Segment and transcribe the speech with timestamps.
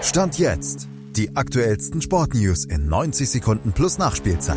[0.00, 0.88] Stand jetzt.
[1.16, 4.56] Die aktuellsten Sportnews in 90 Sekunden plus Nachspielzeit.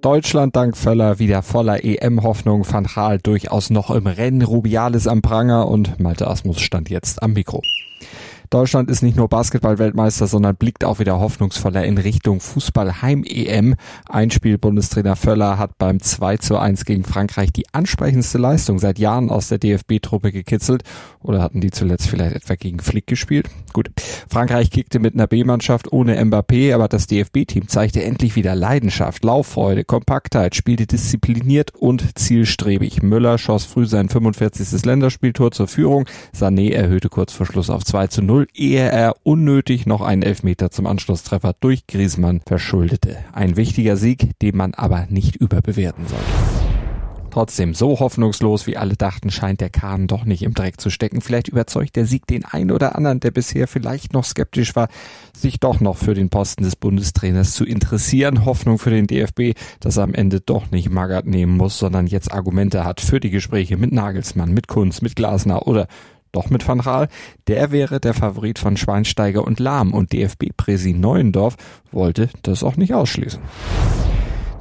[0.00, 5.68] Deutschland dank Völler wieder voller EM-Hoffnung, Van Gaal durchaus noch im Rennen, Rubiales am Pranger
[5.68, 7.60] und Malte Asmus stand jetzt am Mikro.
[8.52, 13.76] Deutschland ist nicht nur Basketball-Weltmeister, sondern blickt auch wieder hoffnungsvoller in Richtung Fußball-Heim-EM.
[14.10, 19.48] Einspiel-Bundestrainer Völler hat beim 2 zu 1 gegen Frankreich die ansprechendste Leistung seit Jahren aus
[19.48, 20.82] der DFB-Truppe gekitzelt.
[21.22, 23.48] Oder hatten die zuletzt vielleicht etwa gegen Flick gespielt?
[23.72, 23.88] Gut.
[24.28, 29.84] Frankreich kickte mit einer B-Mannschaft ohne Mbappé, aber das DFB-Team zeigte endlich wieder Leidenschaft, Lauffreude,
[29.84, 33.02] Kompaktheit, spielte diszipliniert und zielstrebig.
[33.02, 34.84] Müller schoss früh sein 45.
[34.84, 36.04] Länderspieltor zur Führung.
[36.36, 40.22] Sané erhöhte kurz vor Schluss auf 2 zu 0 0, ehe er unnötig noch einen
[40.22, 43.18] Elfmeter zum Anschlusstreffer durch Griezmann verschuldete.
[43.32, 46.24] Ein wichtiger Sieg, den man aber nicht überbewerten sollte.
[47.30, 51.22] Trotzdem, so hoffnungslos wie alle dachten, scheint der Kahn doch nicht im Dreck zu stecken.
[51.22, 54.88] Vielleicht überzeugt der Sieg den einen oder anderen, der bisher vielleicht noch skeptisch war,
[55.34, 58.44] sich doch noch für den Posten des Bundestrainers zu interessieren.
[58.44, 62.30] Hoffnung für den DFB, dass er am Ende doch nicht Magath nehmen muss, sondern jetzt
[62.30, 65.86] Argumente hat für die Gespräche mit Nagelsmann, mit Kunz, mit Glasner oder
[66.32, 67.08] doch mit Van Raal.
[67.46, 71.56] Der wäre der Favorit von Schweinsteiger und Lahm und DFB-Präsi Neuendorf
[71.92, 73.40] wollte das auch nicht ausschließen.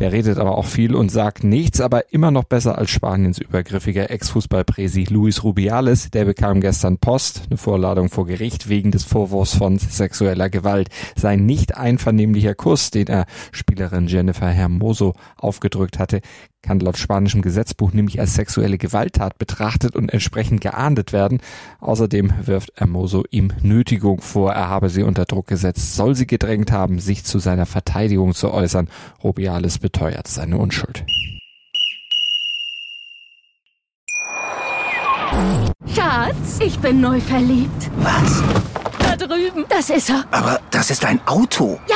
[0.01, 4.09] Der redet aber auch viel und sagt nichts, aber immer noch besser als Spaniens übergriffiger
[4.09, 6.09] Ex-Fußballpräsi Luis Rubiales.
[6.09, 10.89] Der bekam gestern Post, eine Vorladung vor Gericht wegen des Vorwurfs von sexueller Gewalt.
[11.15, 16.21] Sein nicht einvernehmlicher Kuss, den er Spielerin Jennifer Hermoso aufgedrückt hatte,
[16.61, 21.39] kann laut spanischem Gesetzbuch nämlich als sexuelle Gewalttat betrachtet und entsprechend geahndet werden.
[21.79, 26.71] Außerdem wirft Hermoso ihm Nötigung vor, er habe sie unter Druck gesetzt, soll sie gedrängt
[26.71, 28.89] haben, sich zu seiner Verteidigung zu äußern.
[29.23, 31.03] Rubiales beteuert seine Unschuld.
[35.95, 37.89] Schatz, ich bin neu verliebt.
[37.97, 38.43] Was?
[38.99, 39.65] Da drüben.
[39.69, 40.25] Das ist er.
[40.31, 41.79] Aber das ist ein Auto.
[41.87, 41.95] Ja,